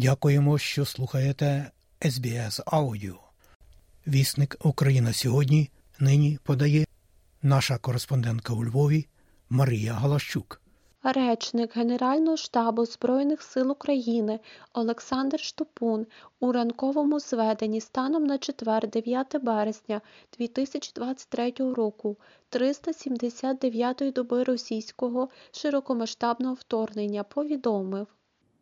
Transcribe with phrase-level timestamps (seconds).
[0.00, 1.70] Дякуємо, що слухаєте
[2.10, 3.14] СБС Аудіо.
[4.06, 6.86] Вісник Україна сьогодні нині подає
[7.42, 9.06] наша кореспондентка у Львові
[9.50, 10.60] Марія Галащук.
[11.02, 14.40] Речник Генерального штабу Збройних сил України
[14.72, 16.06] Олександр Штопун
[16.40, 20.00] у ранковому зведенні станом на четвер, 9 березня
[20.38, 22.16] 2023 року
[22.50, 28.06] 379-ї доби російського широкомасштабного вторгнення повідомив.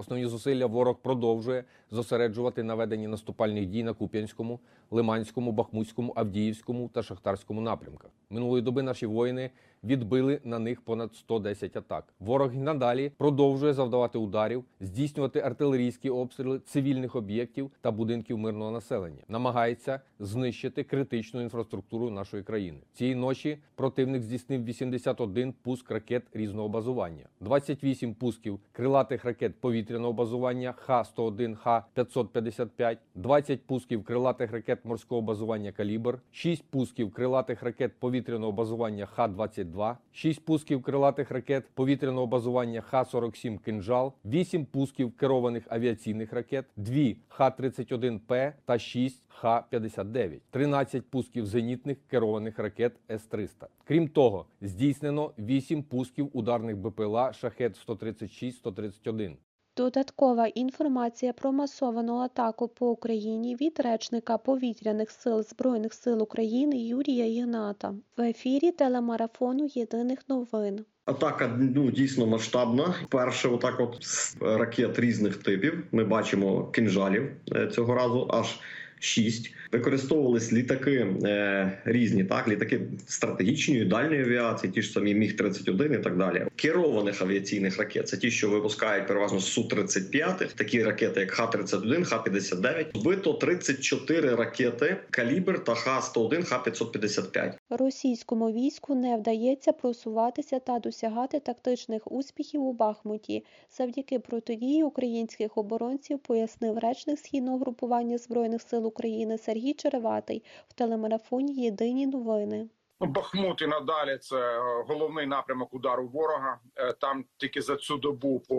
[0.00, 7.60] Основні зусилля ворог продовжує зосереджувати наведені наступальних дій на Куп'янському, Лиманському, Бахмутському, Авдіївському та Шахтарському
[7.60, 8.10] напрямках.
[8.30, 9.50] Минулої доби наші воїни
[9.84, 12.14] відбили на них понад 110 атак.
[12.20, 19.22] Ворог надалі продовжує завдавати ударів, здійснювати артилерійські обстріли цивільних об'єктів та будинків мирного населення.
[19.28, 22.78] Намагається знищити критичну інфраструктуру нашої країни.
[22.92, 30.72] Цієї ночі противник здійснив 81 пуск ракет різного базування, 28 пусків крилатих ракет повітряного базування
[30.72, 39.06] Х-101, Х-555, 20 пусків крилатих ракет морського базування Калібр, 6 пусків крилатих ракет повітряного базування
[39.06, 39.69] Х-22,
[40.12, 46.94] 6 пусків крилатих ракет повітряного базування Х-47 «Кинжал», 8 пусків керованих авіаційних ракет, 2
[47.28, 53.66] Х-31П та 6 Х-59, 13 пусків зенітних керованих ракет С-300.
[53.84, 59.36] Крім того, здійснено 8 пусків ударних БПЛА Шахет-136-131.
[59.76, 67.26] Додаткова інформація про масовану атаку по Україні від речника повітряних сил Збройних сил України Юрія
[67.26, 70.84] Єната в ефірі телемарафону Єдиних новин.
[71.04, 72.94] Атака ну дійсно масштабна.
[73.08, 73.98] Перше, отак, от
[74.40, 75.84] ракет різних типів.
[75.92, 78.58] Ми бачимо кинжалів е, цього разу аж.
[79.02, 85.92] Шість використовувались літаки е, різні, так літаки стратегічної дальньої авіації, ті ж самі міг 31
[85.92, 86.46] і так далі.
[86.56, 93.00] Керованих авіаційних ракет це ті, що випускають переважно су 35 такі ракети, як Х-31, Х-59.
[93.00, 97.52] Збито 34 ракети калібр та Х-101, Х-555.
[97.70, 103.44] Російському війську не вдається просуватися та досягати тактичних успіхів у Бахмуті
[103.78, 111.54] завдяки протидії українських оборонців, пояснив речник східного групування збройних сил України Сергій Череватий в телемарафоні
[111.54, 112.68] Єдині новини.
[113.00, 114.58] Бахмут і надалі це
[114.88, 116.58] головний напрямок удару ворога.
[116.76, 118.56] Е, Там тільки за цю добу по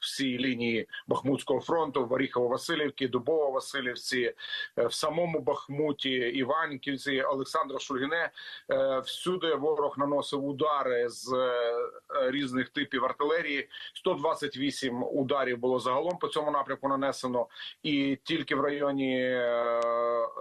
[0.00, 4.32] всій лінії Бахмутського фронту, в Оріхово-Василівці, Дубово-Василівці,
[4.78, 8.30] е, в самому Бахмуті, Іванківці, Олександра Шульгине.
[8.70, 13.68] Е, Всюди ворог наносив удари з е, різних типів артилерії.
[13.94, 17.46] 128 ударів було загалом по цьому напрямку нанесено,
[17.82, 19.40] і тільки в районі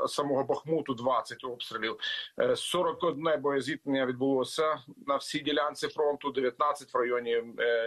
[0.08, 1.98] самого Бахмуту 20 обстрілів.
[2.40, 7.44] Е, 41 боєзіткнення відбулося на всій ділянці фронту, 19 в районі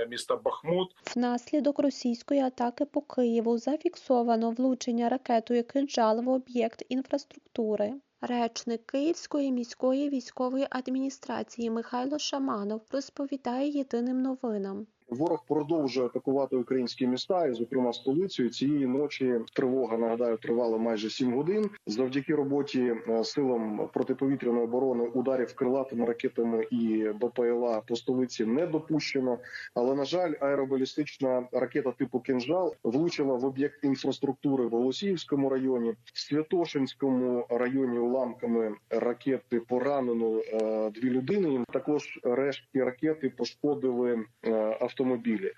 [0.08, 0.94] міста Бахмут.
[1.16, 7.94] Внаслідок російської атаки по Києву зафіксовано влучення ракетою «Кинжал» в об'єкт інфраструктури.
[8.20, 14.86] Речник Київської міської військової адміністрації Михайло Шаманов розповідає єдиним новинам.
[15.12, 18.48] Ворог продовжує атакувати українські міста, і зокрема столицю.
[18.48, 21.70] Цієї ночі тривога нагадаю тривала майже 7 годин.
[21.86, 29.38] Завдяки роботі е, силам протиповітряної оборони ударів крилатими ракетами і БПЛА по столиці не допущено.
[29.74, 36.20] Але на жаль, аеробалістична ракета типу «Кинжал» влучила в об'єкт інфраструктури в Голосіївському районі, в
[36.20, 41.64] Святошинському районі уламками ракети поранено е, дві людини.
[41.72, 45.52] Також рештки ракети пошкодили е, автомобілі.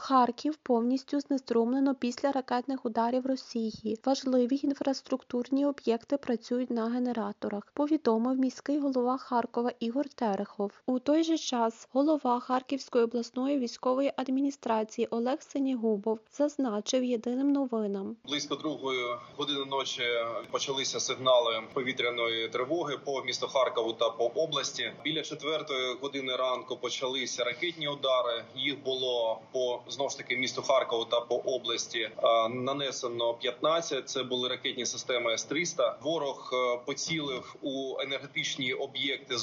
[0.00, 3.98] Харків повністю знеструмлено після ракетних ударів Росії.
[4.04, 10.72] Важливі інфраструктурні об'єкти працюють на генераторах, повідомив міський голова Харкова Ігор Терехов.
[10.86, 18.16] У той же час голова Харківської обласної військової адміністрації Олег Сенігубов зазначив єдиним новинам.
[18.24, 19.04] Близько другої
[19.36, 20.02] години ночі
[20.50, 24.92] почалися сигнали повітряної тривоги по місту Харкову та по області.
[25.04, 28.44] Біля четвертої години ранку почалися ракетні удари.
[28.56, 34.08] Їх було по знову ж таки місту Харкову та по області е, нанесено 15.
[34.08, 35.92] Це були ракетні системи С-300.
[36.02, 39.34] Ворог е, поцілив у енергетичні об'єкти,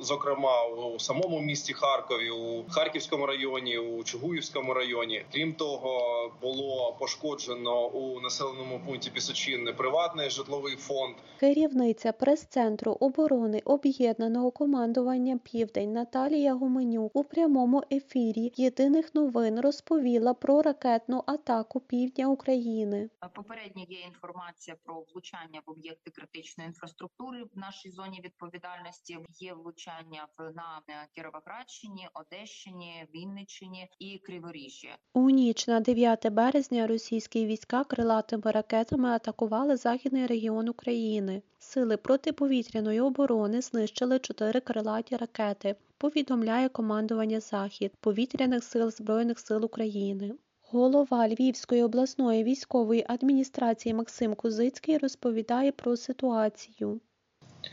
[0.00, 5.24] зокрема у самому місті Харкові, у Харківському районі, у Чугуївському районі.
[5.32, 11.14] Крім того, було пошкоджено у населеному пункті Пісочин приватний житловий фонд.
[11.40, 19.60] Керівниця прес-центру оборони Об'єднаного командування Південь Наталія Гуменюк у прямому ефірі Єдиних новин
[19.92, 23.10] розповіла про ракетну атаку півдня України.
[23.34, 29.18] Попередньо є інформація про влучання в об'єкти критичної інфраструктури в нашій зоні відповідальності.
[29.38, 34.90] Є влучання в на е, Кіровоградщині, Одещині, Вінниччині і Криворіжжі.
[35.14, 41.42] У ніч на 9 березня російські війська крилатими ракетами атакували західний регіон України.
[41.58, 45.76] Сили протиповітряної оборони знищили чотири крилаті ракети.
[46.02, 50.32] Повідомляє командування Захід повітряних сил Збройних сил України.
[50.62, 57.00] Голова Львівської обласної військової адміністрації Максим Кузицький розповідає про ситуацію.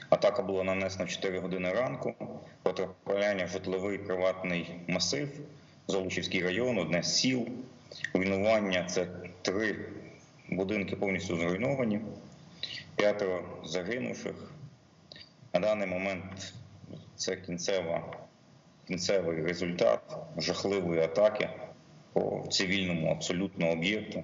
[0.09, 2.13] Атака була нанесена в 4 години ранку.
[2.63, 5.29] Потрапляння в житловий приватний масив,
[5.87, 7.47] Золочівський район, одне з сіл.
[8.13, 9.07] Руйнування це
[9.41, 9.85] три
[10.49, 12.01] будинки повністю зруйновані,
[12.95, 14.35] п'ятеро загинувших.
[15.53, 16.53] На даний момент
[17.19, 18.17] це кінцева,
[18.87, 21.49] кінцевий результат жахливої атаки
[22.13, 24.23] по цивільному абсолютно об'єкту.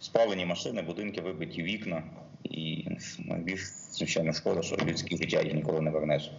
[0.00, 2.02] Спалені машини, будинки, вибиті вікна.
[2.44, 2.84] І
[3.18, 3.60] найбільш
[3.90, 6.32] звичайно шкода, що людське життя їх ніколи не вернеш.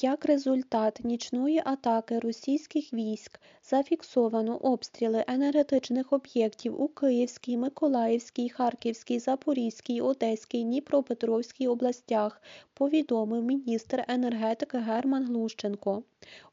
[0.00, 10.00] Як результат нічної атаки російських військ зафіксовано обстріли енергетичних об'єктів у Київській, Миколаївській, Харківській, Запорізькій,
[10.00, 12.42] Одеській, Дніпропетровській областях,
[12.74, 16.02] повідомив міністр енергетики Герман Глущенко.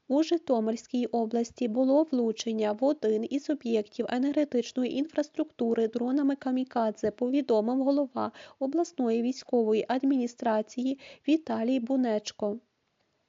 [0.08, 8.32] У Житомирській області було влучення в один із об'єктів енергетичної інфраструктури дронами камікадзе, повідомив голова
[8.60, 12.60] обласної військової адміністрації Віталій Бунечко.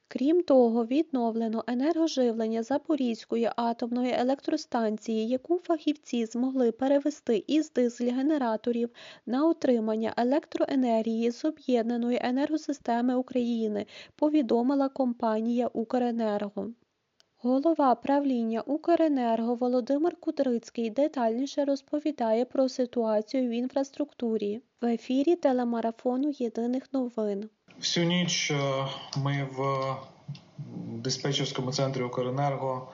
[0.09, 8.89] Крім того, відновлено енергоживлення Запорізької атомної електростанції, яку фахівці змогли перевести із дизель-генераторів
[9.25, 16.73] на отримання електроенергії з об'єднаної енергосистеми України, повідомила компанія Укренерго.
[17.37, 26.93] Голова правління Укренерго Володимир Кудрицький детальніше розповідає про ситуацію в інфраструктурі в ефірі телемарафону Єдиних
[26.93, 27.49] новин.
[27.79, 28.85] Всю ніч е,
[29.17, 29.85] ми в
[30.87, 32.87] диспетчерському центрі Укренерго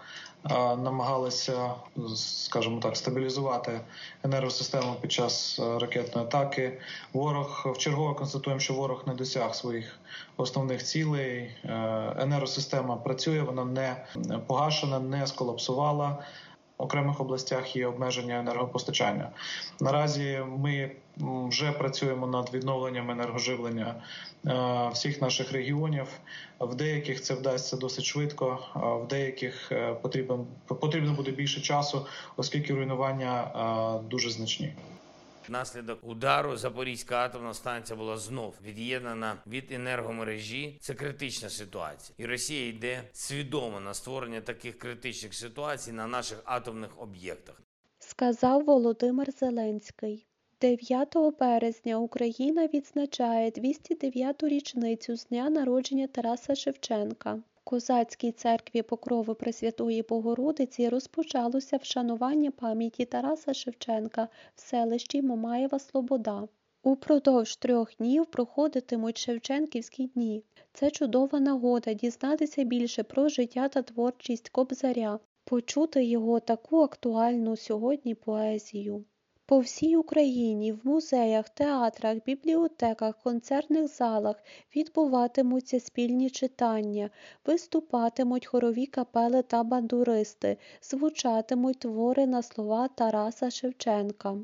[0.46, 1.72] е, намагалися,
[2.16, 3.82] скажімо так, стабілізувати
[4.24, 6.82] енергосистему під час е, ракетної атаки.
[7.14, 10.00] Ворог вчергово констатуємо, що ворог не досяг своїх
[10.38, 11.56] основних цілей.
[12.20, 14.06] Енергосистема працює, вона не
[14.48, 16.24] погашена, не сколапсувала.
[16.84, 19.30] Окремих областях є обмеження енергопостачання.
[19.82, 23.96] Наразі ми вже працюємо над відновленням енергоживлення
[24.48, 26.08] е, всіх наших регіонів.
[26.60, 28.60] В деяких це вдасться досить швидко,
[29.06, 29.72] в деяких
[30.02, 32.06] потрібно потрібен потрібно буде більше часу,
[32.38, 34.74] оскільки руйнування е, дуже значні.
[35.50, 40.78] Внаслідок удару Запорізька атомна станція була знов від'єднана від енергомережі.
[40.82, 47.02] Це критична ситуація, і Росія йде свідомо на створення таких критичних ситуацій на наших атомних
[47.02, 47.62] об'єктах.
[48.00, 50.26] сказав Володимир Зеленський.
[50.62, 57.40] 9 березня Україна відзначає 209-ту річницю з дня народження Тараса Шевченка.
[57.64, 66.48] Козацькій церкві Покрови Пресвятої Богородиці розпочалося вшанування пам'яті Тараса Шевченка в селищі Мамаєва Слобода.
[66.84, 70.44] Упродовж трьох днів проходитимуть Шевченківські дні.
[70.74, 78.16] Це чудова нагода дізнатися більше про життя та творчість Кобзаря, почути його таку актуальну сьогодні
[78.16, 79.06] поезію.
[79.46, 84.36] По всій Україні в музеях, театрах, бібліотеках, концертних залах
[84.76, 87.10] відбуватимуться спільні читання,
[87.46, 94.36] виступатимуть хорові капели та бандуристи, звучатимуть твори на слова Тараса Шевченка.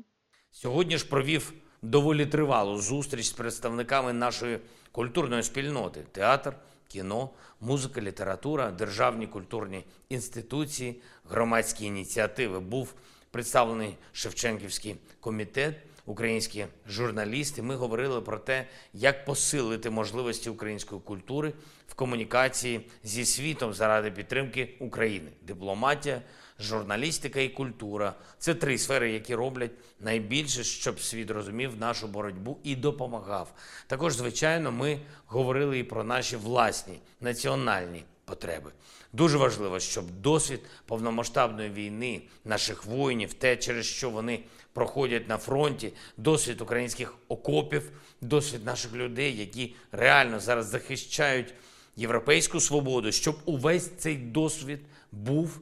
[0.50, 1.52] Сьогодні ж провів
[1.82, 4.58] доволі тривалу зустріч з представниками нашої
[4.92, 6.56] культурної спільноти: театр,
[6.88, 7.30] кіно,
[7.60, 12.60] музика, література, державні культурні інституції, громадські ініціативи.
[12.60, 12.94] Був
[13.30, 15.74] представлений Шевченківський комітет,
[16.06, 17.62] українські журналісти.
[17.62, 21.52] Ми говорили про те, як посилити можливості української культури
[21.88, 25.30] в комунікації зі світом заради підтримки України.
[25.42, 26.22] Дипломатія,
[26.60, 29.70] журналістика і культура це три сфери, які роблять
[30.00, 33.52] найбільше, щоб світ розумів нашу боротьбу і допомагав.
[33.86, 38.70] Також, звичайно, ми говорили і про наші власні національні потреби.
[39.12, 44.40] Дуже важливо, щоб досвід повномасштабної війни наших воїнів, те, через що вони
[44.72, 51.54] проходять на фронті, досвід українських окопів, досвід наших людей, які реально зараз захищають
[51.96, 54.80] європейську свободу, щоб увесь цей досвід
[55.12, 55.60] був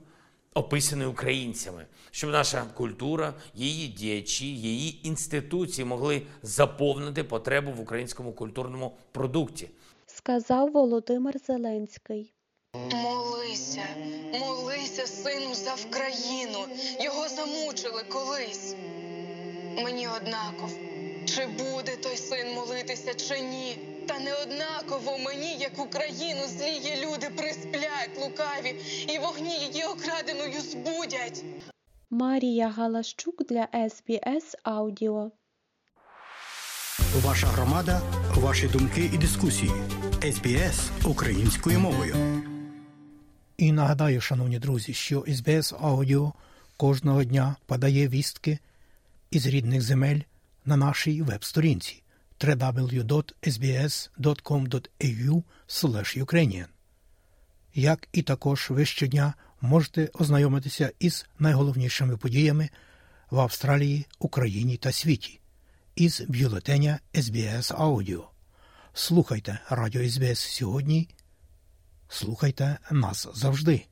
[0.55, 8.97] описаний українцями, щоб наша культура, її діячі, її інституції могли заповнити потребу в українському культурному
[9.13, 9.71] продукті.
[10.07, 12.33] Сказав Володимир Зеленський.
[12.75, 13.87] Молися,
[14.41, 16.67] молися, сину, за Вкраїну.
[17.01, 18.75] Його замучили колись.
[19.85, 20.73] Мені однаково,
[21.27, 23.79] чи буде той син молитися, чи ні.
[24.07, 28.77] Та не однаково мені, як Україну, злії люди присплять лукаві,
[29.09, 31.45] і вогні її окраденою збудять.
[32.11, 35.31] Марія Галащук для СБС Аудіо.
[37.25, 38.01] Ваша громада,
[38.37, 39.73] ваші думки і дискусії.
[40.23, 42.17] СБС українською мовою.
[43.59, 46.33] І нагадаю, шановні друзі, що СБС Аудіо
[46.77, 48.59] кожного дня подає вістки
[49.31, 50.21] із рідних земель
[50.65, 52.03] на нашій веб-сторінці
[52.41, 53.33] www.sbs.com.au
[56.25, 56.67] Ukrainian.
[57.75, 62.71] Як і також ви щодня можете ознайомитися із найголовнішими подіями
[63.31, 65.41] в Австралії, Україні та світі
[65.97, 68.31] із бюлетеня SBS Аудіо.
[68.93, 71.09] Слухайте Радіо СБС сьогодні.
[72.09, 73.87] Слухайте нас завжди.